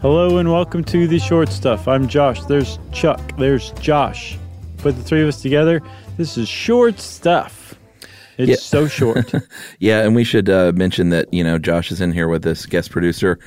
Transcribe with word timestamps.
Hello 0.00 0.38
and 0.38 0.50
welcome 0.50 0.84
to 0.84 1.06
the 1.08 1.18
short 1.18 1.48
stuff. 1.48 1.88
I'm 1.88 2.06
Josh. 2.08 2.42
There's 2.44 2.78
Chuck. 2.92 3.20
There's 3.36 3.72
Josh. 3.72 4.38
Put 4.78 4.96
the 4.96 5.02
three 5.02 5.22
of 5.22 5.28
us 5.28 5.42
together. 5.42 5.82
This 6.16 6.36
is 6.38 6.48
short 6.48 7.00
stuff. 7.00 7.74
It's 8.36 8.48
Yeah. 8.50 8.56
so 8.56 8.86
short. 8.86 9.32
Yeah, 9.80 10.02
and 10.04 10.14
we 10.14 10.24
should 10.24 10.48
uh, 10.48 10.72
mention 10.74 11.10
that 11.10 11.32
you 11.32 11.42
know 11.42 11.58
Josh 11.58 11.90
is 11.90 12.00
in 12.00 12.12
here 12.12 12.28
with 12.28 12.46
us, 12.46 12.66
guest 12.66 12.90
producer, 12.90 13.38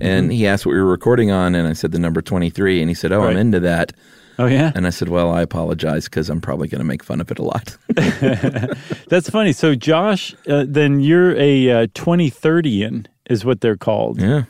and 0.00 0.32
he 0.32 0.46
asked 0.46 0.64
what 0.66 0.72
we 0.72 0.78
were 0.80 0.86
recording 0.90 1.30
on, 1.30 1.54
and 1.54 1.66
I 1.66 1.72
said 1.72 1.92
the 1.92 1.98
number 1.98 2.22
twenty 2.22 2.50
three, 2.50 2.80
and 2.80 2.88
he 2.88 2.94
said, 2.94 3.10
"Oh, 3.12 3.22
I'm 3.24 3.36
into 3.36 3.60
that," 3.60 3.92
oh 4.38 4.46
yeah, 4.46 4.72
and 4.74 4.86
I 4.86 4.90
said, 4.90 5.08
"Well, 5.08 5.30
I 5.30 5.42
apologize 5.42 6.04
because 6.04 6.28
I'm 6.30 6.40
probably 6.40 6.68
going 6.68 6.80
to 6.80 6.84
make 6.84 7.02
fun 7.02 7.20
of 7.20 7.30
it 7.30 7.38
a 7.38 7.42
lot." 7.42 7.76
that's 9.08 9.30
funny. 9.30 9.52
So 9.52 9.74
Josh, 9.74 10.34
uh, 10.48 10.64
then 10.66 11.00
you're 11.00 11.36
a 11.36 11.70
uh, 11.70 11.86
23rdian 11.88 13.06
is 13.28 13.44
what 13.44 13.60
they're 13.60 13.76
called. 13.76 14.20
yeah, 14.20 14.44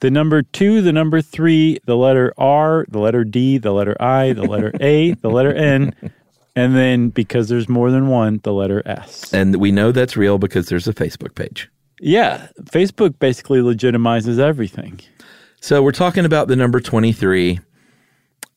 The 0.00 0.10
number 0.10 0.42
two, 0.42 0.80
the 0.80 0.92
number 0.92 1.20
three, 1.20 1.78
the 1.84 1.96
letter 1.96 2.32
R, 2.38 2.86
the 2.88 2.98
letter 2.98 3.24
D, 3.24 3.58
the 3.58 3.72
letter 3.72 3.96
I, 4.00 4.32
the 4.32 4.44
letter 4.44 4.72
A, 4.80 5.12
the 5.14 5.28
letter 5.30 5.52
N, 5.52 5.94
and 6.56 6.74
then 6.76 7.10
because 7.10 7.48
there's 7.48 7.68
more 7.68 7.90
than 7.90 8.08
one, 8.08 8.40
the 8.42 8.52
letter 8.52 8.82
S. 8.86 9.32
and 9.34 9.56
we 9.56 9.70
know 9.70 9.92
that's 9.92 10.16
real 10.16 10.38
because 10.38 10.68
there's 10.68 10.88
a 10.88 10.94
Facebook 10.94 11.34
page. 11.34 11.70
Yeah, 12.00 12.48
Facebook 12.64 13.18
basically 13.18 13.60
legitimizes 13.60 14.38
everything. 14.38 15.00
So 15.60 15.82
we're 15.82 15.92
talking 15.92 16.24
about 16.24 16.48
the 16.48 16.56
number 16.56 16.80
twenty 16.80 17.12
three. 17.12 17.60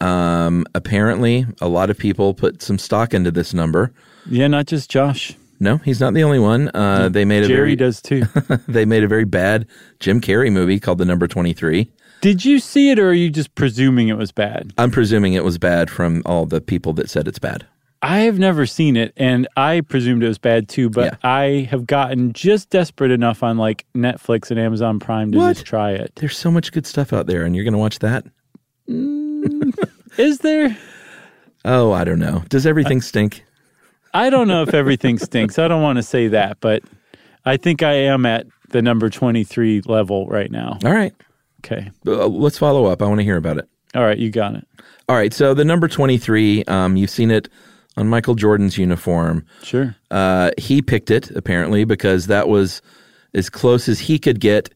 Um, 0.02 0.66
apparently, 0.76 1.46
a 1.62 1.68
lot 1.68 1.90
of 1.90 1.98
people 1.98 2.34
put 2.34 2.62
some 2.62 2.78
stock 2.78 3.14
into 3.14 3.32
this 3.32 3.54
number. 3.54 3.92
Yeah, 4.30 4.48
not 4.48 4.66
just 4.68 4.90
Josh. 4.90 5.36
No, 5.60 5.78
he's 5.78 6.02
not 6.02 6.14
the 6.14 6.24
only 6.24 6.40
one. 6.40 6.70
Uh, 6.74 7.08
they 7.10 7.24
made 7.24 7.44
a 7.44 7.48
Jerry 7.48 7.60
very 7.60 7.76
does 7.78 8.02
too. 8.02 8.24
they 8.68 8.84
made 8.86 9.04
a 9.04 9.08
very 9.08 9.24
bad 9.24 9.66
Jim 10.02 10.20
Carrey 10.20 10.52
movie 10.52 10.80
called 10.80 10.98
The 10.98 11.06
Number 11.06 11.28
Twenty 11.28 11.54
Three. 11.54 11.90
Did 12.22 12.44
you 12.44 12.60
see 12.60 12.90
it 12.92 13.00
or 13.00 13.10
are 13.10 13.14
you 13.14 13.30
just 13.30 13.56
presuming 13.56 14.08
it 14.10 14.18
was 14.18 14.32
bad? 14.32 14.74
I'm 14.78 14.92
presuming 14.92 15.34
it 15.34 15.44
was 15.44 15.58
bad 15.58 15.90
from 15.90 16.24
all 16.26 16.46
the 16.46 16.60
people 16.60 16.92
that 16.94 17.10
said 17.10 17.28
it's 17.28 17.40
bad. 17.40 17.66
I 18.02 18.20
have 18.22 18.38
never 18.38 18.66
seen 18.66 18.98
it 18.98 19.14
and 19.16 19.48
I 19.58 19.82
presumed 19.82 20.24
it 20.24 20.28
was 20.28 20.38
bad 20.38 20.68
too, 20.68 20.90
but 20.90 21.06
Yeah. 21.14 21.18
I 21.30 21.68
have 21.72 21.86
gotten 21.88 22.34
just 22.34 22.70
desperate 22.70 23.12
enough 23.12 23.42
on 23.44 23.58
like 23.58 23.86
Netflix 23.96 24.52
and 24.52 24.60
Amazon 24.60 25.00
Prime 25.00 25.32
to 25.32 25.38
What? 25.38 25.54
just 25.56 25.66
try 25.66 25.92
it. 25.92 26.12
There's 26.16 26.38
so 26.38 26.52
much 26.52 26.72
good 26.72 26.86
stuff 26.86 27.14
out 27.14 27.28
there, 27.28 27.44
and 27.46 27.56
you're 27.56 27.64
going 27.64 27.74
to 27.74 27.80
watch 27.80 28.00
that? 28.00 28.26
Is 30.18 30.40
there? 30.40 30.78
Oh, 31.64 31.92
I 31.92 32.04
don't 32.04 32.20
know. 32.20 32.44
Does 32.50 32.66
everything 32.66 33.02
stink? 33.02 33.44
I 34.14 34.30
don't 34.30 34.48
know 34.48 34.62
if 34.62 34.74
everything 34.74 35.18
stinks. 35.18 35.60
I 35.60 35.68
don't 35.68 35.82
want 35.82 35.98
to 35.98 36.04
say 36.04 36.30
that, 36.30 36.60
but 36.62 36.84
I 37.44 37.58
think 37.58 37.84
I 37.84 37.94
am 37.94 38.26
at 38.26 38.48
the 38.70 38.82
number 38.82 39.10
23 39.10 39.82
level 39.82 40.28
right 40.28 40.50
now. 40.50 40.80
All 40.86 40.94
right. 40.94 41.14
Okay. 41.66 41.92
Uh, 42.06 42.28
let's 42.28 42.58
follow 42.58 42.86
up. 42.86 43.02
I 43.02 43.06
want 43.08 43.20
to 43.20 43.24
hear 43.24 43.38
about 43.38 43.58
it. 43.58 43.68
All 43.94 44.04
right, 44.04 44.18
you 44.18 44.30
got 44.30 44.56
it. 44.56 44.68
All 45.10 45.16
right. 45.16 45.34
So 45.34 45.54
the 45.54 45.66
number 45.66 45.88
23, 45.88 46.64
um, 46.66 46.96
you've 46.96 47.10
seen 47.10 47.32
it 47.32 47.50
on 47.98 48.08
Michael 48.08 48.36
Jordan's 48.36 48.78
uniform. 48.78 49.46
Sure. 49.64 49.96
Uh, 50.12 50.52
he 50.58 50.82
picked 50.82 51.12
it, 51.12 51.32
apparently, 51.32 51.86
because 51.86 52.28
that 52.28 52.48
was 52.48 52.82
as 53.34 53.50
close 53.50 53.88
as 53.90 54.00
he 54.00 54.20
could 54.20 54.40
get 54.40 54.74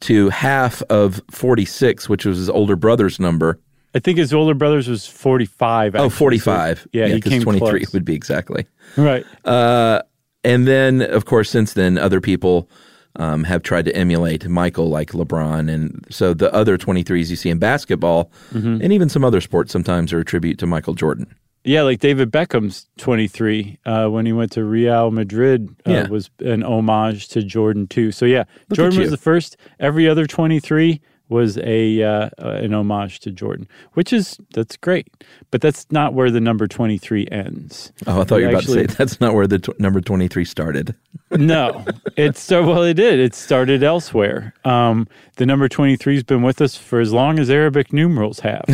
to 0.00 0.28
half 0.30 0.82
of 0.82 1.20
46, 1.30 2.08
which 2.08 2.24
was 2.26 2.38
his 2.38 2.50
older 2.50 2.76
brother's 2.76 3.18
number. 3.18 3.58
I 3.96 3.98
think 3.98 4.18
his 4.18 4.34
older 4.34 4.52
brother's 4.54 4.88
was 4.88 5.06
45. 5.06 5.94
Oh, 5.96 6.10
45. 6.10 6.80
so- 6.80 6.86
yeah, 6.92 7.06
he 7.08 7.20
came 7.20 7.40
23 7.42 7.80
close. 7.80 7.92
would 7.94 8.04
be 8.04 8.14
exactly. 8.14 8.66
Right. 8.96 9.24
Uh, 9.44 10.02
and 10.44 10.68
then, 10.68 11.00
of 11.02 11.24
course, 11.24 11.48
since 11.50 11.72
then, 11.72 11.96
other 11.96 12.20
people 12.20 12.68
um, 13.16 13.44
have 13.44 13.62
tried 13.62 13.86
to 13.86 13.96
emulate 13.96 14.46
Michael, 14.46 14.88
like 14.90 15.12
LeBron. 15.12 15.72
And 15.72 16.04
so 16.10 16.34
the 16.34 16.52
other 16.52 16.76
23s 16.76 17.30
you 17.30 17.36
see 17.36 17.48
in 17.50 17.58
basketball 17.58 18.30
Mm-hmm. 18.52 18.82
and 18.82 18.92
even 18.92 19.08
some 19.08 19.24
other 19.24 19.40
sports 19.40 19.72
sometimes 19.72 20.12
are 20.12 20.20
a 20.20 20.24
tribute 20.24 20.58
to 20.58 20.66
Michael 20.66 20.94
Jordan. 20.94 21.26
Yeah, 21.64 21.82
like 21.82 21.98
David 21.98 22.30
Beckham's 22.30 22.88
23 22.98 23.78
uh, 23.86 24.06
when 24.08 24.24
he 24.26 24.32
went 24.32 24.52
to 24.52 24.62
Real 24.64 25.10
Madrid 25.10 25.74
uh, 25.86 25.90
Yeah. 25.90 26.08
was 26.08 26.30
an 26.40 26.62
homage 26.62 27.26
to 27.28 27.42
Jordan 27.42 27.88
too. 27.88 28.12
So 28.12 28.24
yeah, 28.24 28.44
Look 28.68 28.76
Jordan 28.76 29.00
was 29.00 29.10
the 29.10 29.16
first. 29.16 29.56
Every 29.80 30.08
other 30.08 30.26
23 30.26 31.00
was 31.28 31.58
a 31.58 32.02
uh, 32.02 32.30
an 32.38 32.72
homage 32.72 33.20
to 33.20 33.30
Jordan, 33.30 33.66
which 33.94 34.12
is 34.12 34.38
that's 34.54 34.76
great. 34.76 35.08
But 35.50 35.60
that's 35.60 35.86
not 35.90 36.14
where 36.14 36.30
the 36.30 36.40
number 36.40 36.66
23 36.66 37.26
ends. 37.30 37.92
Oh, 38.06 38.20
I 38.20 38.24
thought 38.24 38.36
you 38.36 38.44
were 38.44 38.50
about 38.50 38.64
to 38.64 38.70
Actually- 38.72 38.88
say 38.88 38.94
that's 38.98 39.20
not 39.20 39.34
where 39.34 39.46
the 39.46 39.58
t- 39.58 39.72
number 39.78 40.00
23 40.00 40.44
started. 40.44 40.94
no, 41.32 41.84
it's 42.16 42.40
so 42.40 42.64
well. 42.64 42.82
It 42.84 42.94
did. 42.94 43.18
It 43.18 43.34
started 43.34 43.82
elsewhere. 43.82 44.54
Um, 44.64 45.08
the 45.36 45.46
number 45.46 45.68
twenty 45.68 45.96
three 45.96 46.14
has 46.14 46.22
been 46.22 46.42
with 46.42 46.60
us 46.60 46.76
for 46.76 47.00
as 47.00 47.12
long 47.12 47.40
as 47.40 47.50
Arabic 47.50 47.92
numerals 47.92 48.40
have. 48.40 48.64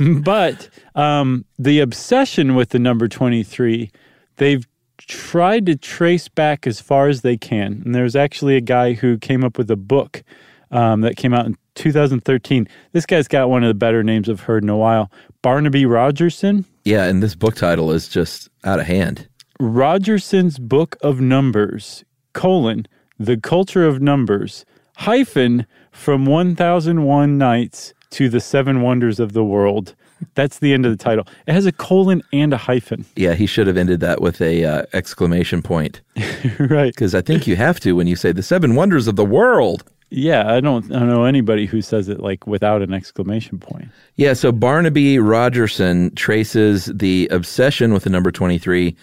but 0.22 0.68
um, 0.94 1.44
the 1.58 1.80
obsession 1.80 2.54
with 2.54 2.70
the 2.70 2.78
number 2.78 3.08
twenty 3.08 3.42
three, 3.42 3.90
they've 4.36 4.66
tried 4.98 5.66
to 5.66 5.76
trace 5.76 6.28
back 6.28 6.66
as 6.66 6.80
far 6.80 7.08
as 7.08 7.20
they 7.20 7.36
can. 7.36 7.82
And 7.84 7.94
there's 7.94 8.16
actually 8.16 8.56
a 8.56 8.60
guy 8.60 8.94
who 8.94 9.18
came 9.18 9.44
up 9.44 9.58
with 9.58 9.70
a 9.70 9.76
book 9.76 10.22
um, 10.70 11.00
that 11.02 11.16
came 11.16 11.34
out 11.34 11.46
in 11.46 11.56
2013. 11.74 12.68
This 12.92 13.06
guy's 13.06 13.28
got 13.28 13.50
one 13.50 13.62
of 13.62 13.68
the 13.68 13.74
better 13.74 14.02
names 14.02 14.28
I've 14.28 14.40
heard 14.40 14.62
in 14.62 14.68
a 14.68 14.76
while. 14.76 15.10
Barnaby 15.42 15.84
Rogerson. 15.84 16.64
Yeah, 16.84 17.04
and 17.04 17.22
this 17.22 17.34
book 17.34 17.54
title 17.54 17.92
is 17.92 18.08
just 18.08 18.48
out 18.64 18.80
of 18.80 18.86
hand. 18.86 19.28
Rogerson's 19.60 20.58
Book 20.58 20.96
of 21.02 21.20
Numbers, 21.20 22.04
colon, 22.32 22.86
the 23.18 23.36
culture 23.36 23.84
of 23.86 24.00
numbers, 24.00 24.64
hyphen, 24.96 25.66
from 25.90 26.26
1001 26.26 27.38
nights 27.38 27.92
to 28.10 28.28
the 28.28 28.40
seven 28.40 28.82
wonders 28.82 29.18
of 29.18 29.32
the 29.32 29.44
world. 29.44 29.94
That's 30.34 30.58
the 30.58 30.72
end 30.72 30.86
of 30.86 30.96
the 30.96 31.02
title. 31.02 31.26
It 31.46 31.52
has 31.52 31.66
a 31.66 31.72
colon 31.72 32.22
and 32.32 32.52
a 32.52 32.56
hyphen. 32.56 33.04
Yeah, 33.16 33.34
he 33.34 33.46
should 33.46 33.66
have 33.66 33.76
ended 33.76 34.00
that 34.00 34.20
with 34.20 34.40
a 34.40 34.64
uh, 34.64 34.82
exclamation 34.92 35.62
point 35.62 36.00
right. 36.58 36.92
because 36.92 37.14
I 37.14 37.20
think 37.20 37.46
you 37.46 37.56
have 37.56 37.80
to 37.80 37.92
when 37.92 38.06
you 38.06 38.16
say 38.16 38.32
the 38.32 38.42
seven 38.42 38.74
wonders 38.74 39.06
of 39.06 39.16
the 39.16 39.24
world. 39.24 39.84
Yeah, 40.10 40.52
I 40.52 40.60
don't, 40.60 40.84
I 40.86 41.00
don't 41.00 41.08
know 41.08 41.24
anybody 41.24 41.66
who 41.66 41.82
says 41.82 42.08
it 42.08 42.20
like 42.20 42.46
without 42.46 42.80
an 42.80 42.94
exclamation 42.94 43.58
point. 43.58 43.88
Yeah, 44.16 44.32
so 44.32 44.52
Barnaby 44.52 45.18
Rogerson 45.18 46.14
traces 46.14 46.86
the 46.86 47.28
obsession 47.30 47.92
with 47.92 48.04
the 48.04 48.10
number 48.10 48.30
23 48.30 48.96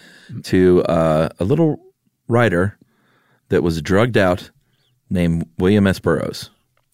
to 0.44 0.82
uh, 0.84 1.28
a 1.38 1.44
little 1.44 1.78
writer 2.28 2.76
that 3.50 3.62
was 3.62 3.80
drugged 3.80 4.16
out 4.16 4.50
named 5.08 5.48
William 5.58 5.86
S. 5.86 6.00
Burroughs. 6.00 6.50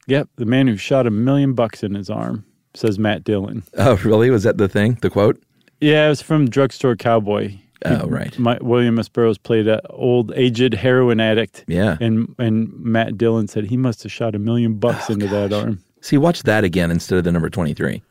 Yep, 0.07 0.29
the 0.37 0.45
man 0.45 0.67
who 0.67 0.77
shot 0.77 1.07
a 1.07 1.11
million 1.11 1.55
bucks 1.55 1.83
in 1.83 1.95
his 1.95 2.11
arm, 2.11 2.45
says 2.75 2.99
Matt 2.99 3.25
Dillon. 3.25 3.63
Oh, 3.79 3.97
really? 4.05 4.31
Was 4.31 4.43
that 4.43 4.59
the 4.59 4.69
thing? 4.69 4.99
The 5.01 5.11
quote? 5.11 5.43
Yeah, 5.81 6.07
it 6.07 6.11
was 6.11 6.23
from 6.23 6.51
Drugstore 6.51 6.97
Cowboy. 6.97 7.57
Oh, 7.85 8.07
right. 8.07 8.37
My, 8.39 8.59
William 8.61 8.99
S. 8.99 9.09
Burroughs 9.09 9.39
played 9.39 9.67
an 9.69 9.81
old, 9.91 10.33
aged 10.37 10.75
heroin 10.75 11.21
addict. 11.21 11.65
Yeah. 11.67 11.97
And 12.01 12.35
and 12.39 12.73
Matt 12.79 13.19
Dillon 13.19 13.49
said 13.49 13.65
he 13.65 13.77
must 13.77 14.03
have 14.05 14.13
shot 14.13 14.35
a 14.35 14.39
million 14.39 14.75
bucks 14.75 15.11
Oh, 15.11 15.15
into 15.15 15.27
that 15.29 15.53
arm. 15.53 15.83
See, 16.01 16.17
watch 16.19 16.43
that 16.45 16.65
again 16.65 16.91
instead 16.91 17.19
of 17.19 17.25
the 17.25 17.33
number 17.33 17.49
23. 17.51 18.03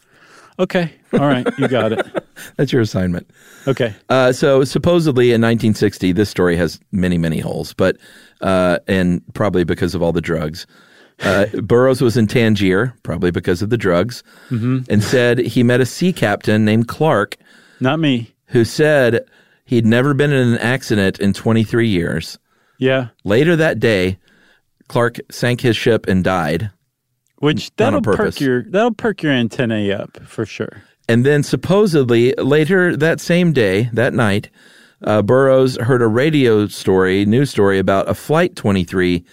Okay. 0.59 0.91
All 1.13 1.19
right. 1.27 1.47
You 1.57 1.67
got 1.67 1.91
it. 1.93 2.25
That's 2.57 2.71
your 2.71 2.81
assignment. 2.81 3.29
Okay. 3.67 3.93
Uh, 4.09 4.31
so 4.31 4.63
supposedly 4.63 5.27
in 5.27 5.41
1960, 5.41 6.11
this 6.11 6.29
story 6.29 6.55
has 6.57 6.79
many, 6.91 7.17
many 7.17 7.39
holes, 7.39 7.73
but 7.73 7.97
uh, 8.41 8.79
and 8.87 9.21
probably 9.33 9.63
because 9.63 9.95
of 9.95 10.01
all 10.01 10.11
the 10.11 10.21
drugs. 10.21 10.67
Uh, 11.21 11.45
Burroughs 11.63 12.01
was 12.01 12.17
in 12.17 12.27
Tangier, 12.27 12.93
probably 13.03 13.31
because 13.31 13.61
of 13.61 13.69
the 13.69 13.77
drugs, 13.77 14.23
and 14.49 15.03
said 15.03 15.39
he 15.39 15.61
met 15.63 15.79
a 15.81 15.85
sea 15.85 16.11
captain 16.13 16.65
named 16.65 16.87
Clark 16.87 17.37
Not 17.79 17.99
me. 17.99 18.33
who 18.47 18.63
said 18.65 19.23
he'd 19.71 19.85
never 19.85 20.13
been 20.13 20.33
in 20.33 20.49
an 20.49 20.57
accident 20.59 21.17
in 21.19 21.31
23 21.33 21.87
years. 21.87 22.37
Yeah. 22.77 23.07
Later 23.23 23.55
that 23.55 23.79
day, 23.79 24.19
Clark 24.89 25.19
sank 25.31 25.61
his 25.61 25.77
ship 25.77 26.05
and 26.07 26.23
died. 26.23 26.71
Which 27.37 27.73
that'll 27.77 28.01
perk 28.01 28.39
your 28.39 28.63
that'll 28.69 28.93
perk 28.93 29.23
your 29.23 29.31
antennae 29.31 29.91
up 29.91 30.21
for 30.23 30.45
sure. 30.45 30.83
And 31.09 31.25
then 31.25 31.41
supposedly 31.41 32.33
later 32.33 32.95
that 32.95 33.19
same 33.19 33.53
day, 33.53 33.89
that 33.93 34.13
night, 34.13 34.51
uh, 35.03 35.23
Burroughs 35.23 35.77
heard 35.77 36.03
a 36.03 36.07
radio 36.07 36.67
story, 36.67 37.25
news 37.25 37.49
story 37.49 37.79
about 37.79 38.09
a 38.09 38.13
Flight 38.13 38.55
23 38.55 39.25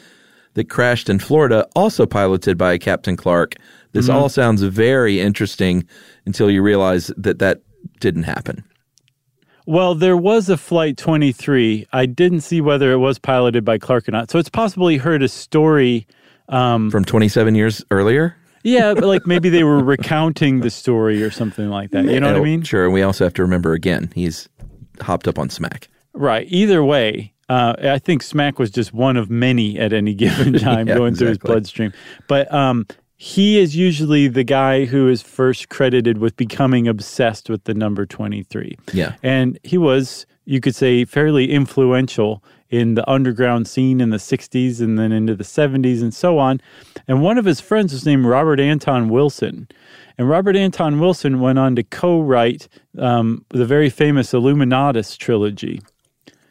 that 0.54 0.70
crashed 0.70 1.10
in 1.10 1.18
Florida, 1.18 1.66
also 1.76 2.06
piloted 2.06 2.56
by 2.56 2.78
Captain 2.78 3.16
Clark. 3.16 3.56
This 3.92 4.08
all 4.08 4.28
sounds 4.28 4.62
very 4.62 5.20
interesting 5.20 5.84
until 6.24 6.50
you 6.50 6.62
realize 6.62 7.08
that 7.16 7.40
that 7.40 7.60
didn't 8.00 8.22
happen. 8.22 8.64
Well, 9.68 9.94
there 9.94 10.16
was 10.16 10.48
a 10.48 10.56
Flight 10.56 10.96
23. 10.96 11.86
I 11.92 12.06
didn't 12.06 12.40
see 12.40 12.62
whether 12.62 12.90
it 12.90 12.96
was 12.96 13.18
piloted 13.18 13.66
by 13.66 13.76
Clark 13.76 14.08
or 14.08 14.12
not. 14.12 14.30
So 14.30 14.38
it's 14.38 14.48
possible 14.48 14.88
he 14.88 14.96
heard 14.96 15.22
a 15.22 15.28
story. 15.28 16.06
From 16.48 16.90
27 16.90 17.54
years 17.54 17.84
earlier? 17.90 18.34
Yeah, 18.64 18.94
but 18.94 19.04
like 19.04 19.26
maybe 19.26 19.50
they 19.50 19.64
were 19.64 19.84
recounting 19.84 20.60
the 20.60 20.70
story 20.70 21.22
or 21.22 21.30
something 21.30 21.68
like 21.68 21.90
that. 21.90 22.06
You 22.06 22.18
know 22.18 22.28
what 22.28 22.36
I 22.36 22.38
Oh, 22.38 22.44
mean? 22.44 22.62
Sure. 22.62 22.86
And 22.86 22.94
we 22.94 23.02
also 23.02 23.24
have 23.24 23.34
to 23.34 23.42
remember 23.42 23.74
again, 23.74 24.10
he's 24.14 24.48
hopped 25.02 25.28
up 25.28 25.38
on 25.38 25.50
smack. 25.50 25.88
Right. 26.14 26.46
Either 26.48 26.82
way, 26.82 27.34
uh, 27.50 27.74
I 27.82 27.98
think 27.98 28.22
Smack 28.22 28.58
was 28.58 28.70
just 28.70 28.94
one 28.94 29.18
of 29.18 29.28
many 29.28 29.78
at 29.78 29.92
any 29.92 30.14
given 30.14 30.52
time 30.58 30.88
Yeah, 30.88 30.96
going 30.96 31.14
through 31.14 31.28
his 31.28 31.38
bloodstream. 31.38 31.92
But 32.26 32.50
um, 32.54 32.86
he 33.18 33.58
is 33.58 33.74
usually 33.74 34.28
the 34.28 34.44
guy 34.44 34.84
who 34.84 35.08
is 35.08 35.22
first 35.22 35.68
credited 35.68 36.18
with 36.18 36.36
becoming 36.36 36.86
obsessed 36.86 37.50
with 37.50 37.64
the 37.64 37.74
number 37.74 38.06
23. 38.06 38.78
Yeah. 38.92 39.16
And 39.24 39.58
he 39.64 39.76
was, 39.76 40.24
you 40.44 40.60
could 40.60 40.76
say, 40.76 41.04
fairly 41.04 41.50
influential 41.50 42.44
in 42.70 42.94
the 42.94 43.08
underground 43.10 43.66
scene 43.66 44.00
in 44.00 44.10
the 44.10 44.18
60s 44.18 44.80
and 44.80 44.96
then 44.96 45.10
into 45.10 45.34
the 45.34 45.42
70s 45.42 46.00
and 46.00 46.14
so 46.14 46.38
on. 46.38 46.60
And 47.08 47.20
one 47.20 47.38
of 47.38 47.44
his 47.44 47.60
friends 47.60 47.92
was 47.92 48.06
named 48.06 48.24
Robert 48.24 48.60
Anton 48.60 49.08
Wilson. 49.08 49.66
And 50.16 50.28
Robert 50.28 50.54
Anton 50.54 51.00
Wilson 51.00 51.40
went 51.40 51.58
on 51.58 51.74
to 51.74 51.82
co 51.82 52.20
write 52.20 52.68
um, 52.98 53.44
the 53.48 53.66
very 53.66 53.90
famous 53.90 54.32
Illuminatus 54.32 55.18
trilogy. 55.18 55.80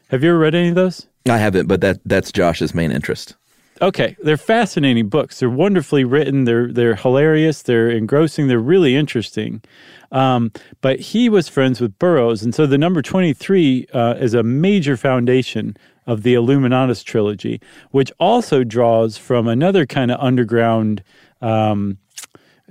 Have 0.08 0.22
you 0.22 0.30
ever 0.30 0.38
read 0.38 0.54
any 0.54 0.68
of 0.68 0.74
those? 0.74 1.06
I 1.26 1.38
haven't, 1.38 1.66
but 1.66 1.80
that 1.80 2.00
that's 2.04 2.30
Josh's 2.30 2.74
main 2.74 2.92
interest. 2.92 3.36
Okay, 3.80 4.16
they're 4.22 4.36
fascinating 4.36 5.08
books. 5.08 5.38
They're 5.38 5.48
wonderfully 5.50 6.04
written. 6.04 6.44
They're 6.44 6.72
they're 6.72 6.96
hilarious. 6.96 7.62
They're 7.62 7.88
engrossing. 7.90 8.48
They're 8.48 8.58
really 8.58 8.96
interesting. 8.96 9.62
Um, 10.10 10.52
but 10.80 10.98
he 11.00 11.28
was 11.28 11.48
friends 11.48 11.80
with 11.80 11.98
Burroughs, 11.98 12.42
and 12.42 12.54
so 12.54 12.66
the 12.66 12.78
number 12.78 13.02
twenty 13.02 13.32
three 13.32 13.86
uh, 13.92 14.14
is 14.18 14.34
a 14.34 14.42
major 14.42 14.96
foundation 14.96 15.76
of 16.06 16.22
the 16.22 16.34
Illuminatus 16.34 17.04
trilogy, 17.04 17.60
which 17.90 18.10
also 18.18 18.64
draws 18.64 19.16
from 19.18 19.46
another 19.46 19.84
kind 19.86 20.10
of 20.10 20.18
underground 20.18 21.02
um, 21.42 21.98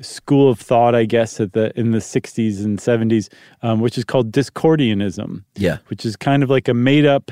school 0.02 0.50
of 0.50 0.60
thought, 0.60 0.96
I 0.96 1.06
guess, 1.06 1.40
at 1.40 1.54
the 1.54 1.72
in 1.80 1.92
the 1.92 2.00
'60s 2.00 2.66
and 2.66 2.80
'70s, 2.80 3.30
um, 3.62 3.80
which 3.80 3.98
is 3.98 4.04
called 4.04 4.32
Discordianism 4.32 5.44
Yeah. 5.56 5.78
which 5.88 6.06
is 6.06 6.16
kind 6.16 6.44
of 6.44 6.50
like 6.50 6.68
a 6.68 6.74
made 6.74 7.06
up 7.06 7.32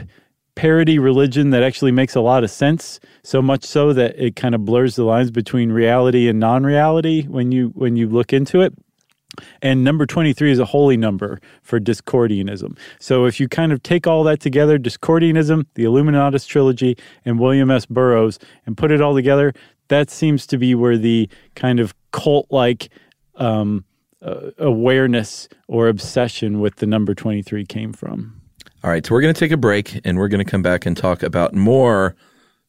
parody 0.56 0.98
religion 1.00 1.50
that 1.52 1.64
actually 1.64 1.92
makes 1.92 2.16
a 2.16 2.22
lot 2.22 2.44
of 2.44 2.50
sense 2.50 3.00
so 3.24 3.42
much 3.42 3.64
so 3.64 3.94
that 3.94 4.18
it 4.18 4.36
kind 4.36 4.56
of 4.56 4.66
blurs 4.66 4.96
the 4.96 5.04
lines 5.04 5.30
between 5.30 5.72
reality 5.72 6.28
and 6.28 6.40
non-reality 6.40 7.24
when 7.28 7.52
you 7.52 7.68
when 7.76 7.96
you 7.96 8.08
look 8.08 8.34
into 8.34 8.62
it. 8.62 8.74
And 9.62 9.84
number 9.84 10.06
23 10.06 10.50
is 10.50 10.60
a 10.60 10.66
holy 10.66 10.96
number 10.96 11.42
for 11.62 11.78
discordianism. 11.78 12.78
So 13.02 13.26
if 13.26 13.38
you 13.38 13.50
kind 13.50 13.74
of 13.74 13.84
take 13.84 14.08
all 14.08 14.24
that 14.24 14.40
together 14.40 14.80
discordianism 14.80 15.66
the 15.76 15.84
illuminatus 15.84 16.48
trilogy 16.48 16.98
and 17.26 17.38
william 17.38 17.70
s. 17.70 17.86
Burroughs 17.86 18.40
and 18.66 18.78
put 18.78 18.92
it 18.92 19.02
all 19.02 19.14
together 19.14 19.54
that 19.90 20.10
seems 20.10 20.48
to 20.48 20.58
be 20.58 20.74
where 20.74 20.98
the 20.98 21.30
kind 21.56 21.80
of 21.80 21.94
cult 22.12 22.48
like 22.50 22.90
um, 23.36 23.86
uh, 24.22 24.52
awareness 24.58 25.48
or 25.68 25.88
obsession 25.90 26.60
with 26.60 26.78
the 26.78 26.86
number 26.86 27.14
23 27.14 27.66
came 27.66 27.94
from 27.94 28.42
All 28.86 28.92
right, 28.92 29.04
so 29.04 29.16
we're 29.16 29.22
going 29.22 29.34
to 29.34 29.40
take 29.40 29.52
a 29.52 29.58
break 29.58 30.00
and 30.06 30.20
we're 30.20 30.28
going 30.28 30.46
to 30.46 30.52
come 30.52 30.62
back 30.62 30.86
and 30.86 30.96
talk 30.96 31.24
about 31.24 31.56
more 31.56 32.16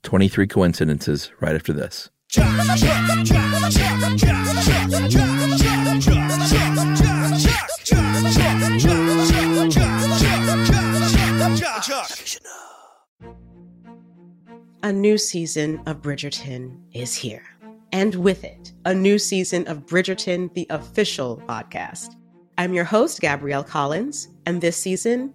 23 0.02 0.46
coincidences 0.46 1.30
right 1.40 1.54
after 1.54 1.74
this. 1.74 2.08
A 14.82 14.92
new 14.94 15.18
season 15.18 15.82
of 15.84 16.00
Bridgerton 16.00 16.80
is 16.94 17.14
here. 17.14 17.44
And 17.92 18.14
with 18.14 18.42
it, 18.42 18.72
a 18.86 18.94
new 18.94 19.18
season 19.18 19.68
of 19.68 19.84
Bridgerton, 19.84 20.54
the 20.54 20.66
official 20.70 21.42
podcast. 21.46 22.14
I'm 22.56 22.72
your 22.72 22.86
host, 22.86 23.20
Gabrielle 23.20 23.64
Collins, 23.64 24.28
and 24.46 24.62
this 24.62 24.78
season, 24.78 25.34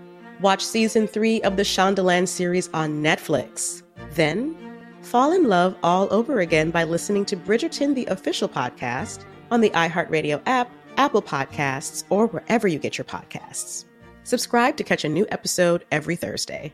Watch 0.41 0.65
season 0.65 1.05
three 1.05 1.39
of 1.43 1.55
the 1.55 1.61
Shondaland 1.61 2.27
series 2.27 2.67
on 2.73 3.03
Netflix. 3.03 3.83
Then, 4.13 4.55
fall 5.03 5.33
in 5.33 5.43
love 5.43 5.75
all 5.83 6.11
over 6.11 6.39
again 6.39 6.71
by 6.71 6.83
listening 6.83 7.25
to 7.25 7.37
Bridgerton, 7.37 7.93
the 7.93 8.07
official 8.07 8.49
podcast, 8.49 9.23
on 9.51 9.61
the 9.61 9.69
iHeartRadio 9.69 10.41
app, 10.47 10.71
Apple 10.97 11.21
Podcasts, 11.21 12.05
or 12.09 12.25
wherever 12.25 12.67
you 12.67 12.79
get 12.79 12.97
your 12.97 13.05
podcasts. 13.05 13.85
Subscribe 14.23 14.77
to 14.77 14.83
catch 14.83 15.05
a 15.05 15.09
new 15.09 15.27
episode 15.29 15.85
every 15.91 16.15
Thursday. 16.15 16.73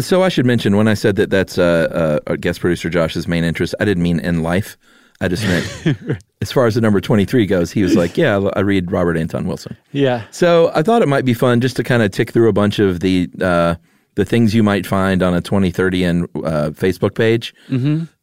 So 0.00 0.22
I 0.22 0.28
should 0.28 0.46
mention 0.46 0.76
when 0.76 0.88
I 0.88 0.94
said 0.94 1.16
that 1.16 1.30
that's 1.30 1.58
uh, 1.58 2.20
uh, 2.26 2.36
guest 2.36 2.60
producer 2.60 2.88
Josh's 2.88 3.26
main 3.26 3.44
interest, 3.44 3.74
I 3.80 3.84
didn't 3.84 4.02
mean 4.02 4.20
in 4.20 4.42
life. 4.42 4.76
I 5.20 5.26
just 5.26 5.44
meant 5.44 6.20
as 6.40 6.52
far 6.52 6.66
as 6.66 6.76
the 6.76 6.80
number 6.80 7.00
23 7.00 7.46
goes, 7.46 7.72
he 7.72 7.82
was 7.82 7.96
like, 7.96 8.16
yeah, 8.16 8.38
I 8.54 8.60
read 8.60 8.92
Robert 8.92 9.16
Anton 9.16 9.48
Wilson. 9.48 9.76
Yeah. 9.90 10.24
So 10.30 10.70
I 10.74 10.82
thought 10.82 11.02
it 11.02 11.08
might 11.08 11.24
be 11.24 11.34
fun 11.34 11.60
just 11.60 11.74
to 11.76 11.82
kind 11.82 12.02
of 12.04 12.12
tick 12.12 12.30
through 12.30 12.48
a 12.48 12.52
bunch 12.52 12.78
of 12.78 13.00
the 13.00 13.28
uh, 13.40 13.74
the 14.14 14.24
things 14.24 14.54
you 14.54 14.62
might 14.62 14.86
find 14.86 15.22
on 15.22 15.34
a 15.34 15.40
23rdian 15.42 16.24
uh, 16.44 16.70
Facebook 16.70 17.14
page 17.14 17.54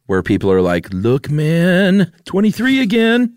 where 0.07 0.21
people 0.21 0.51
are 0.51 0.61
like, 0.61 0.87
look, 0.91 1.29
man, 1.29 2.11
23 2.25 2.81
again. 2.81 3.35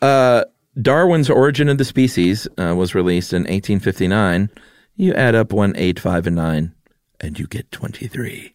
Uh, 0.00 0.44
Darwin's 0.80 1.28
Origin 1.30 1.68
of 1.68 1.78
the 1.78 1.84
Species 1.84 2.46
uh, 2.58 2.74
was 2.76 2.94
released 2.94 3.32
in 3.32 3.42
1859. 3.42 4.50
You 4.96 5.14
add 5.14 5.34
up 5.34 5.52
1, 5.52 5.74
8, 5.76 5.98
5, 6.00 6.26
and 6.28 6.36
9, 6.36 6.74
and 7.24 7.38
you 7.38 7.46
get 7.46 7.70
23. 7.72 8.52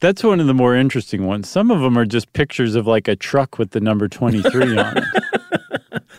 That's 0.00 0.24
one 0.24 0.40
of 0.40 0.46
the 0.46 0.54
more 0.54 0.74
interesting 0.74 1.26
ones. 1.26 1.48
Some 1.48 1.70
of 1.70 1.80
them 1.80 1.98
are 1.98 2.04
just 2.04 2.32
pictures 2.32 2.74
of 2.74 2.86
like 2.86 3.08
a 3.08 3.16
truck 3.16 3.58
with 3.58 3.70
the 3.70 3.80
number 3.80 4.08
23 4.08 4.78
on 4.78 4.98
it. 4.98 5.04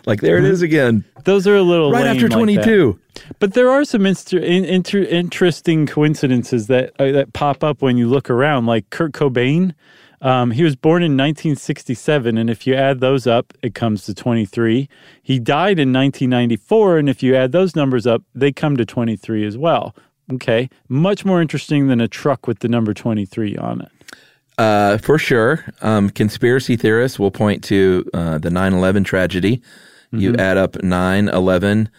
Like 0.05 0.19
there 0.19 0.37
it 0.37 0.43
is 0.43 0.61
again, 0.61 1.05
Those 1.23 1.47
are 1.47 1.55
a 1.55 1.61
little 1.61 1.89
right 1.89 2.05
after 2.05 2.27
like 2.27 2.31
that. 2.31 2.63
22. 2.65 2.99
But 3.39 3.53
there 3.53 3.69
are 3.69 3.85
some 3.85 4.05
inter- 4.05 4.37
inter- 4.37 5.03
interesting 5.03 5.87
coincidences 5.87 6.67
that 6.67 6.91
uh, 6.99 7.11
that 7.13 7.31
pop 7.31 7.63
up 7.63 7.81
when 7.81 7.95
you 7.95 8.09
look 8.09 8.29
around. 8.29 8.65
Like 8.65 8.89
Kurt 8.89 9.13
Cobain, 9.13 9.73
um, 10.21 10.51
he 10.51 10.63
was 10.63 10.75
born 10.75 11.03
in 11.03 11.13
1967, 11.13 12.37
and 12.37 12.49
if 12.49 12.67
you 12.67 12.75
add 12.75 12.99
those 12.99 13.25
up, 13.25 13.53
it 13.61 13.75
comes 13.75 14.03
to 14.05 14.13
23. 14.13 14.89
He 15.21 15.39
died 15.39 15.79
in 15.79 15.93
1994, 15.93 16.97
and 16.97 17.07
if 17.07 17.23
you 17.23 17.33
add 17.33 17.53
those 17.53 17.73
numbers 17.73 18.05
up, 18.05 18.23
they 18.35 18.51
come 18.51 18.75
to 18.75 18.85
23 18.85 19.45
as 19.45 19.57
well. 19.57 19.95
Okay, 20.31 20.69
much 20.87 21.25
more 21.25 21.41
interesting 21.41 21.87
than 21.87 21.99
a 21.99 22.07
truck 22.07 22.47
with 22.47 22.59
the 22.59 22.69
number 22.69 22.93
23 22.93 23.57
on 23.57 23.81
it. 23.81 23.89
Uh, 24.57 24.97
for 24.99 25.17
sure. 25.17 25.65
Um, 25.81 26.09
conspiracy 26.09 26.75
theorists 26.77 27.19
will 27.19 27.31
point 27.31 27.63
to 27.65 28.05
uh, 28.13 28.37
the 28.37 28.49
9 28.49 28.73
11 28.73 29.03
tragedy. 29.03 29.61
You 30.15 30.35
add 30.35 30.57
up 30.57 30.81
9, 30.83 31.27
11, 31.27 31.89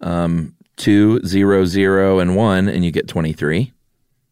um, 0.00 0.54
2, 0.76 1.20
0, 1.26 1.64
0, 1.66 2.18
and 2.18 2.34
1, 2.34 2.68
and 2.68 2.82
you 2.82 2.90
get 2.90 3.08
23. 3.08 3.72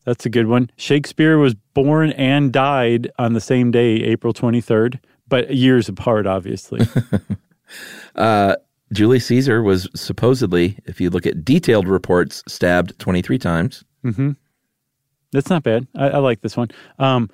That's 0.05 0.25
a 0.25 0.31
good 0.31 0.47
one. 0.47 0.71
Shakespeare 0.77 1.37
was 1.37 1.55
born 1.75 2.13
and 2.13 2.53
died 2.53 3.11
on 3.19 3.35
the 3.35 3.41
same 3.41 3.71
day, 3.71 3.97
April 3.97 4.33
23rd, 4.33 5.01
but 5.29 5.55
years 5.55 5.89
apart, 5.89 6.27
obviously. 6.27 6.81
Julius 8.97 9.27
Caesar 9.27 9.63
was 9.63 9.89
supposedly, 9.95 10.79
if 10.87 11.01
you 11.01 11.11
look 11.11 11.27
at 11.27 11.45
detailed 11.45 11.87
reports, 11.87 12.43
stabbed 12.49 12.99
23 12.99 13.39
times. 13.39 13.85
That's 15.33 15.51
not 15.51 15.63
bad. 15.63 15.87
I, 15.95 16.09
I 16.09 16.19
like 16.19 16.41
this 16.41 16.57
one. 16.57 16.69
Um, 16.99 17.29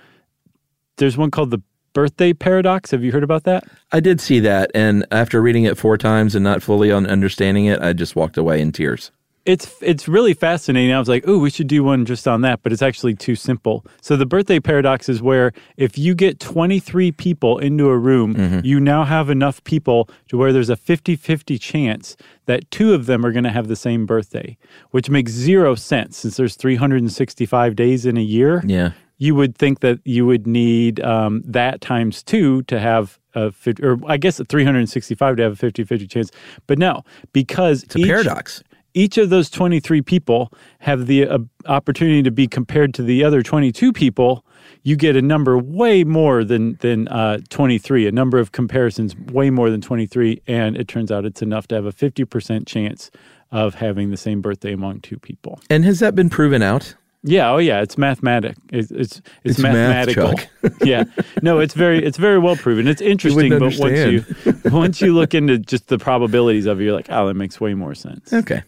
there's 0.97 1.17
one 1.17 1.31
called 1.31 1.51
the 1.51 1.63
birthday 1.93 2.33
paradox. 2.33 2.91
Have 2.91 3.05
you 3.05 3.13
heard 3.13 3.23
about 3.23 3.45
that? 3.45 3.65
I 3.93 4.01
did 4.01 4.21
see 4.21 4.41
that, 4.41 4.71
and 4.75 5.07
after 5.13 5.41
reading 5.41 5.65
it 5.65 5.79
four 5.79 5.97
times 5.97 6.35
and 6.35 6.43
not 6.43 6.63
fully 6.63 6.91
on 6.91 7.07
understanding 7.07 7.67
it, 7.67 7.81
I 7.81 7.93
just 7.93 8.17
walked 8.17 8.37
away 8.37 8.61
in 8.61 8.73
tears. 8.73 9.13
It's 9.45 9.75
it's 9.83 10.07
really 10.07 10.35
fascinating. 10.35 10.93
I 10.93 10.99
was 11.01 11.09
like, 11.09 11.27
"Ooh, 11.27 11.41
we 11.41 11.51
should 11.51 11.67
do 11.67 11.83
one 11.83 12.05
just 12.05 12.29
on 12.29 12.43
that," 12.43 12.63
but 12.63 12.73
it's 12.73 12.83
actually 12.83 13.15
too 13.15 13.35
simple. 13.35 13.85
So 14.01 14.17
the 14.17 14.25
birthday 14.27 14.61
paradox 14.61 15.09
is 15.09 15.21
where 15.21 15.53
if 15.77 15.99
you 15.99 16.15
get 16.15 16.39
23 16.39 17.11
people 17.11 17.59
into 17.59 17.89
a 17.89 17.99
room, 17.99 18.61
you 18.65 18.79
now 18.79 19.03
have 19.05 19.31
enough 19.31 19.63
people 19.65 20.09
to 20.29 20.37
where 20.39 20.53
there's 20.53 20.71
a 20.71 20.77
50-50 20.77 21.61
chance 21.61 22.17
that 22.47 22.71
two 22.71 22.95
of 22.95 23.07
them 23.07 23.27
are 23.27 23.33
going 23.33 23.43
to 23.45 23.51
have 23.51 23.67
the 23.67 23.75
same 23.77 24.07
birthday, 24.07 24.57
which 24.93 25.11
makes 25.11 25.33
zero 25.33 25.75
sense 25.75 26.19
since 26.19 26.37
there's 26.37 26.55
365 26.55 27.75
days 27.77 28.07
in 28.07 28.17
a 28.17 28.21
year. 28.23 28.63
Yeah. 28.67 28.93
you 29.19 29.35
would 29.35 29.57
think 29.57 29.81
that 29.81 29.99
you 30.05 30.27
would 30.27 30.47
need 30.47 31.01
um, 31.01 31.43
that 31.45 31.81
times 31.81 32.23
two 32.23 32.63
to 32.65 32.79
have 32.81 33.19
a, 33.35 33.51
fif- 33.53 33.81
or 33.81 33.99
I 34.07 34.17
guess 34.19 34.39
a 34.41 34.45
365 34.45 35.37
to 35.37 35.43
have 35.43 35.53
a 35.53 35.57
50 35.57 35.85
50 35.85 36.07
chance. 36.07 36.31
But 36.67 36.79
no, 36.79 37.03
because 37.33 37.83
It's 37.85 37.97
a 37.97 38.03
paradox. 38.05 38.63
Each 38.95 39.19
of 39.19 39.31
those 39.31 39.51
23 39.51 40.03
people 40.03 40.53
have 40.81 41.07
the 41.07 41.27
uh, 41.27 41.39
opportunity 41.67 42.23
to 42.23 42.31
be 42.31 42.47
compared 42.47 42.95
to 42.95 43.03
the 43.03 43.25
other 43.25 43.43
22 43.43 43.93
people 43.93 44.45
you 44.83 44.97
get 44.97 45.17
a 45.17 45.23
number 45.23 45.59
way 45.59 46.05
more 46.05 46.45
than 46.45 46.77
than 46.81 47.09
uh, 47.09 47.39
23 47.51 48.07
a 48.07 48.13
number 48.13 48.39
of 48.39 48.53
comparisons 48.53 49.17
way 49.17 49.51
more 49.51 49.71
than 49.71 49.81
23 49.81 50.43
and 50.47 50.77
it 50.77 50.89
turns 50.89 51.11
out 51.11 51.25
it's 51.25 51.43
enough 51.43 51.67
to 51.69 51.75
have 51.75 51.87
a 51.87 51.93
50% 51.93 52.67
chance 52.67 53.11
of 53.51 53.75
having 53.75 54.11
the 54.11 54.17
same 54.17 54.41
birthday 54.41 54.73
among 54.73 55.01
two 55.01 55.19
people 55.19 55.61
And 55.71 55.85
has 55.85 56.01
that 56.01 56.15
been 56.15 56.31
proven 56.31 56.63
out? 56.63 56.95
Yeah 57.25 57.51
oh 57.51 57.59
yeah 57.59 57.81
it's 57.81 57.97
mathematic 57.97 58.57
it's 58.73 58.91
it's, 58.91 59.19
it's, 59.19 59.23
It's 59.45 59.59
math, 59.59 59.75
mathematical 59.75 60.35
Chuck. 60.35 60.73
yeah 60.85 61.05
no 61.43 61.59
it's 61.61 61.75
very 61.75 62.05
it's 62.05 62.19
very 62.19 62.39
well 62.39 62.57
proven 62.57 62.89
it's 62.89 63.01
interesting 63.13 63.51
but 63.51 63.61
wouldn't 63.61 63.81
once 63.81 63.99
you 63.99 64.25
once 64.71 65.01
you 65.01 65.15
look 65.15 65.35
into 65.35 65.59
just 65.59 65.89
the 65.89 65.99
probabilities 65.99 66.67
of 66.67 66.81
it 66.81 66.85
you're 66.85 66.93
like 66.95 67.11
oh 67.11 67.27
that 67.29 67.35
makes 67.35 67.61
way 67.61 67.75
more 67.75 67.95
sense 67.95 68.33
Okay. 68.33 68.63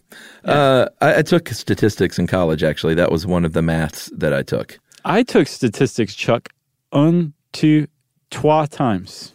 Uh, 0.45 0.87
I, 1.01 1.17
I 1.17 1.21
took 1.23 1.49
statistics 1.49 2.19
in 2.19 2.27
college, 2.27 2.63
actually. 2.63 2.93
That 2.93 3.11
was 3.11 3.25
one 3.25 3.45
of 3.45 3.53
the 3.53 3.61
maths 3.63 4.11
that 4.15 4.31
I 4.31 4.43
took. 4.43 4.79
I 5.03 5.23
took 5.23 5.47
statistics, 5.47 6.13
Chuck, 6.13 6.49
un, 6.91 7.33
two, 7.51 7.87
trois 8.29 8.67
times. 8.67 9.33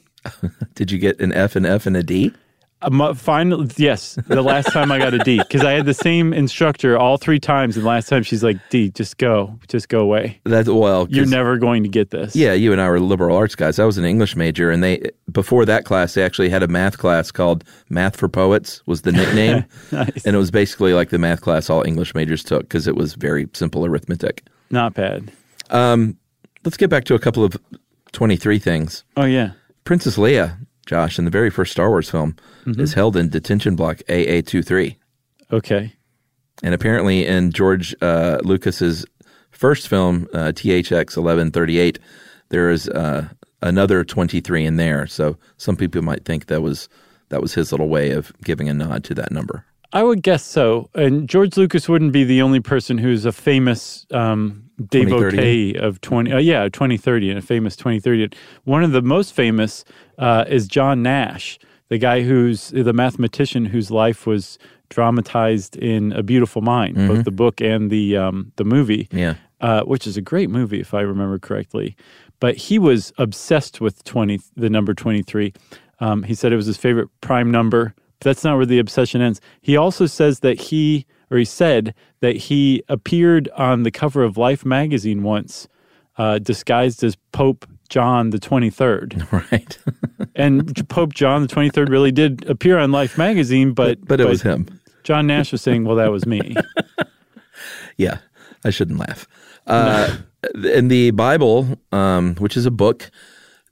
Did 0.75 0.91
you 0.93 0.99
get 0.99 1.21
an 1.21 1.33
F, 1.33 1.57
an 1.57 1.67
F, 1.67 1.87
and 1.87 1.97
a 1.97 2.03
D? 2.03 2.33
Um, 2.83 3.15
finally, 3.15 3.69
yes, 3.77 4.15
the 4.27 4.41
last 4.43 4.73
time 4.73 4.91
I 4.91 4.99
got 4.99 5.13
a 5.13 5.19
D 5.19 5.37
because 5.39 5.63
I 5.63 5.73
had 5.73 5.85
the 5.85 5.93
same 5.95 6.33
instructor 6.33 6.97
all 6.99 7.19
three 7.19 7.39
times, 7.39 7.77
and 7.77 7.85
last 7.85 8.09
time 8.09 8.23
she's 8.23 8.43
like, 8.43 8.57
"D, 8.71 8.89
just 8.91 9.19
go, 9.19 9.59
just 9.69 9.89
go 9.91 10.01
away. 10.01 10.41
That's 10.45 10.69
well. 10.69 11.07
You're 11.11 11.27
never 11.27 11.59
going 11.59 11.83
to 11.83 11.89
get 11.91 12.09
this." 12.11 12.35
Yeah, 12.35 12.55
you 12.55 12.73
and 12.73 12.81
I 12.81 12.89
were 12.89 12.99
liberal 12.99 13.37
arts 13.37 13.55
guys. 13.55 13.79
I 13.79 13.85
was 13.85 13.99
an 13.99 14.05
English 14.07 14.35
major, 14.35 14.71
and 14.71 14.83
they 14.83 15.11
before 15.31 15.67
that 15.67 15.85
class 15.85 16.15
they 16.15 16.23
actually 16.23 16.49
had 16.49 16.63
a 16.63 16.69
math 16.69 16.97
class 16.97 17.31
called 17.31 17.65
Math 17.91 18.17
for 18.17 18.29
Poets 18.29 18.83
was 18.87 19.03
the 19.03 19.13
nickname, 19.13 19.65
Nice. 19.93 20.25
and 20.25 20.35
it 20.35 20.39
was 20.39 20.51
basically 20.51 20.95
like 20.95 21.11
the 21.11 21.19
math 21.19 21.43
class 21.43 21.69
all 21.69 21.83
English 21.87 22.15
majors 22.15 22.43
took 22.43 22.63
because 22.63 22.87
it 22.87 22.97
was 22.97 23.13
very 23.15 23.47
simple 23.53 23.85
arithmetic. 23.85 24.43
not 24.71 24.95
bad. 24.95 25.31
Let's 26.65 26.77
get 26.77 26.91
back 26.91 27.05
to 27.05 27.15
a 27.15 27.19
couple 27.19 27.45
of 27.45 27.57
twenty 28.13 28.37
three 28.37 28.59
things. 28.59 29.05
Oh 29.17 29.25
yeah, 29.25 29.53
Princess 29.85 30.17
Leia, 30.17 30.57
Josh, 30.91 31.21
in 31.21 31.25
the 31.25 31.31
very 31.31 31.51
first 31.51 31.71
Star 31.71 31.89
Wars 31.89 32.11
film, 32.11 32.35
is 32.67 32.95
held 32.95 33.17
in 33.17 33.29
detention 33.29 33.77
block 33.77 34.01
AA 34.09 34.41
23. 34.41 34.99
okay. 35.53 35.95
And 36.65 36.75
apparently, 36.75 37.25
in 37.25 37.53
George 37.53 37.95
uh, 38.03 38.39
Lucas's 38.43 39.07
first 39.53 39.87
film, 39.87 40.27
uh, 40.35 40.51
THX 40.51 41.17
1138, 41.17 42.01
there 42.49 42.71
is 42.71 42.89
uh, 42.89 43.29
another 43.63 44.03
23 44.03 44.67
in 44.67 44.77
there. 44.79 45.07
So 45.07 45.39
some 45.59 45.77
people 45.77 46.03
might 46.03 46.25
think 46.25 46.47
that 46.47 46.61
was 46.61 46.89
that 47.29 47.41
was 47.41 47.55
his 47.55 47.71
little 47.71 47.89
way 47.89 48.11
of 48.11 48.33
giving 48.43 48.69
a 48.69 48.75
nod 48.75 49.05
to 49.05 49.15
that 49.15 49.31
number. 49.31 49.65
I 49.93 50.03
would 50.03 50.23
guess 50.23 50.45
so. 50.45 50.91
And 50.95 51.29
George 51.29 51.57
Lucas 51.57 51.89
wouldn't 51.89 52.13
be 52.13 52.25
the 52.25 52.43
only 52.43 52.61
person 52.61 52.99
who's 52.99 53.25
a 53.25 53.33
famous 53.33 54.07
um, 54.13 54.71
devotee 54.89 55.75
of 55.77 56.01
20, 56.01 56.33
uh, 56.33 56.39
yeah, 56.39 56.69
23rdian 56.69 57.37
a 57.37 57.43
famous 57.43 57.77
2030. 57.77 58.31
One 58.65 58.85
of 58.85 58.93
the 58.93 59.03
most 59.03 59.35
famous 59.35 59.85
uh, 60.21 60.45
is 60.49 60.69
John 60.69 61.03
Nash, 61.03 61.59
the 61.89 61.99
guy 61.99 62.23
who's 62.23 62.69
the 62.71 62.93
mathematician 62.93 63.65
whose 63.67 63.91
life 63.91 64.27
was 64.27 64.59
dramatized 64.91 65.77
in 65.77 66.13
A 66.13 66.23
Beautiful 66.23 66.63
Mind, 66.63 66.97
both 67.09 67.25
the 67.25 67.31
book 67.31 67.61
and 67.61 67.91
the 67.91 68.17
um, 68.17 68.53
the 68.57 68.65
movie 68.65 69.09
Yeah. 69.13 69.35
uh, 69.61 69.83
which 69.83 70.07
is 70.07 70.17
a 70.17 70.21
great 70.23 70.51
movie 70.51 70.81
if 70.81 70.93
I 70.95 71.01
remember 71.01 71.39
correctly. 71.39 71.97
But 72.41 72.57
he 72.57 72.79
was 72.79 73.13
obsessed 73.19 73.81
with 73.81 74.03
twenty, 74.05 74.41
the 74.57 74.71
number 74.71 74.95
twenty 74.95 75.23
three. 75.23 75.53
Um, 76.01 76.23
he 76.25 76.35
said 76.35 76.53
it 76.53 76.57
was 76.57 76.67
his 76.67 76.77
favorite 76.79 77.09
prime 77.21 77.51
number. 77.51 77.95
But 78.19 78.25
that's 78.25 78.45
not 78.45 78.57
where 78.57 78.67
the 78.67 78.79
obsession 78.79 79.23
ends. 79.23 79.41
He 79.63 79.77
also 79.79 80.05
says 80.07 80.41
that 80.41 80.61
he, 80.61 81.07
or 81.31 81.39
he 81.39 81.45
said 81.47 81.95
that 82.21 82.37
he 82.37 82.83
appeared 82.89 83.49
on 83.57 83.83
the 83.83 83.91
cover 83.91 84.23
of 84.23 84.37
Life 84.37 84.63
magazine 84.67 85.23
once, 85.23 85.67
uh, 86.19 86.39
disguised 86.39 87.03
as 87.03 87.17
Pope 87.33 87.65
John 87.91 88.31
the 88.31 88.39
twenty 88.39 88.71
third. 88.71 89.27
Right. 89.33 89.79
and 90.35 90.89
Pope 90.89 91.13
John 91.13 91.43
the 91.43 91.49
twenty 91.49 91.69
third 91.71 91.91
really 91.91 92.13
did 92.13 92.49
appear 92.49 92.79
on 92.79 92.91
Life 92.93 93.19
magazine, 93.19 93.73
but 93.73 94.05
but 94.07 94.21
it 94.21 94.27
was 94.27 94.43
him. 94.43 94.67
John 95.03 95.27
Nash 95.27 95.53
was 95.53 95.61
saying, 95.61 95.85
"Well, 95.85 95.97
that 95.97 96.11
was 96.11 96.25
me." 96.25 96.55
Yeah. 97.97 98.19
I 98.65 98.71
shouldn't 98.71 98.99
laugh. 98.99 99.29
Uh, 99.67 100.17
in 100.73 100.89
the 100.89 101.11
Bible, 101.11 101.79
um, 101.93 102.35
which 102.37 102.57
is 102.57 102.65
a 102.65 102.71
book, 102.71 103.11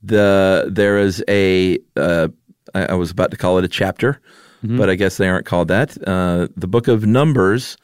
the 0.02 0.68
there 0.70 0.98
is 0.98 1.25
a 1.28 1.78
uh, 1.96 2.28
I, 2.75 2.87
I 2.87 2.94
was 2.94 3.10
about 3.10 3.30
to 3.30 3.37
call 3.37 3.58
it 3.58 3.64
a 3.64 3.68
chapter, 3.68 4.20
but 4.62 4.90
I 4.90 4.94
guess 4.94 5.16
they 5.16 5.28
aren't 5.28 5.46
called 5.46 5.68
that. 5.68 5.96
Uh, 6.06 6.48
the 6.56 6.66
book 6.68 6.88
of 6.88 7.06
Numbers 7.06 7.76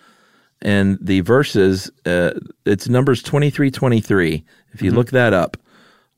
and 0.62 0.98
the 1.00 1.20
verses, 1.20 1.90
uh, 2.04 2.32
it's 2.66 2.88
Numbers 2.88 3.22
twenty 3.22 3.50
three 3.50 3.70
twenty 3.70 4.00
three. 4.00 4.44
If 4.72 4.82
you 4.82 4.90
look 4.90 5.10
that 5.10 5.32
up, 5.32 5.56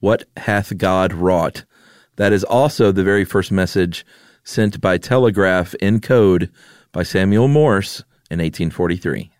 what 0.00 0.24
hath 0.36 0.76
God 0.76 1.12
wrought? 1.12 1.64
That 2.16 2.32
is 2.32 2.44
also 2.44 2.92
the 2.92 3.04
very 3.04 3.24
first 3.24 3.52
message 3.52 4.04
sent 4.44 4.80
by 4.80 4.98
telegraph 4.98 5.74
in 5.76 6.00
code 6.00 6.50
by 6.92 7.02
Samuel 7.02 7.48
Morse 7.48 8.00
in 8.30 8.38
1843. 8.38 9.30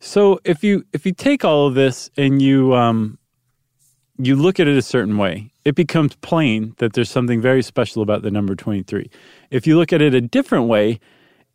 So 0.00 0.38
if 0.44 0.62
you 0.62 0.84
if 0.92 1.06
you 1.06 1.12
take 1.12 1.44
all 1.44 1.66
of 1.66 1.74
this 1.74 2.10
and 2.16 2.40
you 2.40 2.74
um, 2.74 3.18
you 4.18 4.36
look 4.36 4.60
at 4.60 4.68
it 4.68 4.76
a 4.76 4.82
certain 4.82 5.18
way, 5.18 5.50
it 5.64 5.74
becomes 5.74 6.14
plain 6.16 6.74
that 6.78 6.92
there's 6.92 7.10
something 7.10 7.40
very 7.40 7.62
special 7.62 8.02
about 8.02 8.22
the 8.22 8.30
number 8.30 8.54
23. 8.54 9.10
If 9.50 9.66
you 9.66 9.76
look 9.76 9.92
at 9.92 10.02
it 10.02 10.14
a 10.14 10.20
different 10.20 10.68
way, 10.68 11.00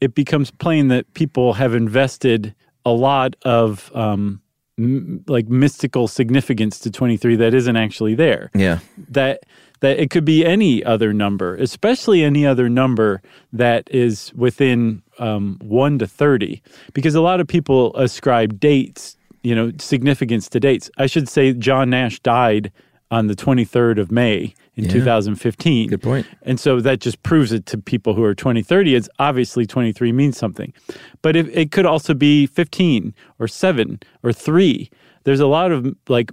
it 0.02 0.16
becomes 0.16 0.52
plain 0.52 0.88
that 0.90 1.14
people 1.14 1.54
have 1.54 1.74
invested 1.74 2.56
a 2.86 2.92
lot 2.92 3.36
of 3.44 3.92
um, 3.96 4.42
m- 4.80 5.24
like 5.28 5.48
mystical 5.50 6.08
significance 6.08 6.80
to 6.80 6.90
23 6.90 7.36
that 7.36 7.54
isn't 7.54 7.76
actually 7.76 8.16
there 8.16 8.50
Yeah. 8.56 8.80
that 9.10 9.42
that 9.82 9.98
it 10.00 10.10
could 10.10 10.26
be 10.26 10.46
any 10.46 10.84
other 10.84 11.14
number, 11.14 11.56
especially 11.56 12.24
any 12.24 12.46
other 12.46 12.68
number 12.68 13.22
that 13.54 13.88
is 13.92 14.34
within 14.36 15.02
um, 15.20 15.58
one 15.62 15.98
to 16.00 16.08
thirty, 16.08 16.62
because 16.94 17.16
a 17.16 17.22
lot 17.22 17.40
of 17.40 17.48
people 17.48 17.96
ascribe 17.96 18.60
dates 18.60 19.16
you 19.42 19.56
know, 19.56 19.72
significance 19.80 20.50
to 20.50 20.60
dates. 20.60 20.92
I 20.98 21.06
should 21.06 21.30
say 21.30 21.54
John 21.54 21.90
Nash 21.92 22.20
died 22.20 22.74
on 23.10 23.28
the 23.28 23.36
23rd 23.36 23.98
of 23.98 24.12
May 24.12 24.54
in 24.80 24.86
Yeah. 24.86 24.92
2015. 24.92 25.90
Good 25.90 26.02
point. 26.02 26.26
And 26.44 26.60
so 26.60 26.80
that 26.82 27.00
just 27.00 27.22
proves 27.24 27.52
it 27.52 27.66
to 27.68 27.78
people 27.78 28.14
who 28.16 28.24
are 28.24 28.34
20, 28.34 28.62
30. 28.62 28.96
It's 28.96 29.10
obviously 29.20 29.66
23 29.66 30.12
means 30.12 30.38
something. 30.38 30.74
But 31.22 31.36
if 31.36 31.48
it 31.56 31.72
could 31.72 31.86
also 31.86 32.14
be 32.14 32.48
15 32.48 33.14
or 33.38 33.48
7 33.48 34.00
or 34.24 34.34
3. 34.34 34.90
There's 35.26 35.42
a 35.42 35.48
lot 35.48 35.72
of 35.72 35.94
like 36.08 36.32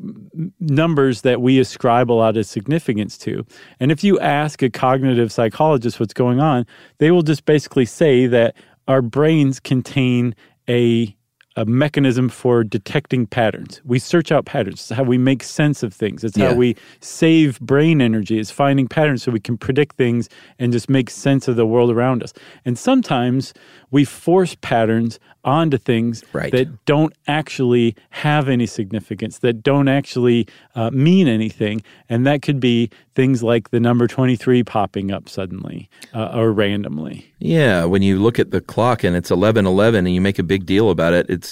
numbers 0.61 1.23
that 1.23 1.43
we 1.43 1.59
ascribe 1.59 2.11
a 2.11 2.15
lot 2.15 2.37
of 2.37 2.47
significance 2.47 3.19
to. 3.19 3.45
And 3.81 3.91
if 3.91 4.05
you 4.05 4.19
ask 4.21 4.63
a 4.63 4.71
cognitive 4.71 5.33
psychologist 5.33 5.99
what's 5.99 6.15
going 6.15 6.41
on, 6.41 6.67
they 6.99 7.11
will 7.11 7.23
just 7.23 7.45
basically 7.45 7.85
say 7.85 8.27
that 8.29 8.55
our 8.87 9.03
brains 9.03 9.59
contain 9.59 10.35
a 10.69 11.16
a 11.57 11.65
mechanism 11.65 12.29
for 12.29 12.63
detecting 12.63 13.27
patterns. 13.27 13.81
We 13.85 13.99
search 13.99 14.31
out 14.31 14.45
patterns. 14.45 14.81
It's 14.81 14.91
how 14.91 15.03
we 15.05 15.17
make 15.19 15.43
sense 15.43 15.83
of 15.83 15.95
things. 15.95 16.23
It's 16.23 16.37
Yeah. 16.37 16.51
how 16.51 16.55
we 16.55 16.77
save 17.01 17.59
brain 17.61 18.01
energy. 18.03 18.39
It's 18.39 18.51
finding 18.51 18.87
patterns 18.89 19.23
so 19.23 19.33
we 19.33 19.41
can 19.41 19.57
predict 19.57 19.97
things 19.97 20.29
and 20.59 20.71
just 20.73 20.91
make 20.91 21.09
sense 21.09 21.49
of 21.49 21.57
the 21.57 21.67
world 21.67 21.91
around 21.91 22.23
us. 22.23 22.33
And 22.67 22.79
sometimes 22.79 23.55
we 23.91 24.05
force 24.05 24.55
patterns 24.61 25.19
onto 25.45 25.79
things 25.79 26.25
Right. 26.33 26.51
that 26.51 26.85
don't 26.87 27.13
actually 27.29 27.95
have 28.11 28.49
any 28.49 28.67
significance, 28.67 29.39
that 29.39 29.63
don't 29.63 29.87
actually 29.89 30.47
uh, 30.75 30.91
mean 30.91 31.29
anything. 31.29 31.83
And 32.09 32.27
that 32.27 32.43
could 32.43 32.59
be 32.59 32.91
things 33.15 33.43
like 33.45 33.71
the 33.71 33.79
number 33.81 34.07
23 34.09 34.63
popping 34.65 35.11
up 35.13 35.29
suddenly 35.29 35.89
uh, 36.13 36.33
or 36.35 36.53
randomly. 36.53 37.27
Yeah, 37.39 37.85
when 37.85 38.03
you 38.03 38.19
look 38.19 38.39
at 38.41 38.51
the 38.51 38.61
clock 38.61 39.05
and 39.05 39.15
it's 39.15 39.31
11:11 39.31 39.99
and 39.99 40.15
you 40.15 40.21
make 40.21 40.39
a 40.39 40.43
big 40.43 40.67
deal 40.67 40.91
about 40.91 41.15
it, 41.15 41.27
it's 41.31 41.46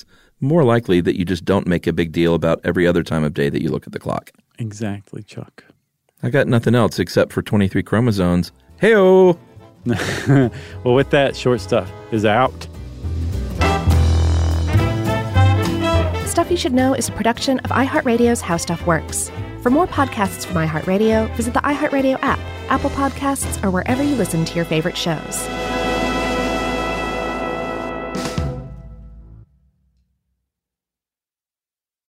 more 0.44 0.64
likely 0.64 1.00
that 1.00 1.18
you 1.18 1.24
just 1.24 1.44
don't 1.44 1.66
make 1.66 1.86
a 1.86 1.92
big 1.92 2.12
deal 2.12 2.34
about 2.34 2.60
every 2.64 2.86
other 2.86 3.02
time 3.02 3.24
of 3.24 3.34
day 3.34 3.48
that 3.50 3.62
you 3.62 3.70
look 3.70 3.86
at 3.86 3.92
the 3.92 3.98
clock. 3.98 4.30
Exactly, 4.58 5.22
Chuck. 5.22 5.64
I 6.22 6.30
got 6.30 6.46
nothing 6.46 6.74
else 6.74 6.98
except 6.98 7.32
for 7.32 7.42
23 7.42 7.82
chromosomes. 7.82 8.52
Heyo. 8.80 9.38
Well, 10.84 10.94
with 10.94 11.10
that, 11.10 11.36
short 11.36 11.60
stuff 11.60 11.90
is 12.10 12.24
out. 12.24 12.66
Stuff 16.26 16.50
You 16.50 16.56
Should 16.56 16.72
Know 16.72 16.94
is 16.94 17.08
a 17.08 17.12
production 17.12 17.58
of 17.60 17.70
iHeartRadio's 17.70 18.40
How 18.40 18.56
Stuff 18.56 18.86
Works. 18.86 19.30
For 19.62 19.70
more 19.70 19.86
podcasts 19.86 20.44
from 20.44 20.56
iHeartRadio, 20.56 21.34
visit 21.36 21.54
the 21.54 21.60
iHeartRadio 21.60 22.18
app, 22.22 22.38
Apple 22.68 22.90
Podcasts, 22.90 23.62
or 23.62 23.70
wherever 23.70 24.02
you 24.02 24.16
listen 24.16 24.44
to 24.46 24.54
your 24.56 24.64
favorite 24.64 24.96
shows. 24.96 25.46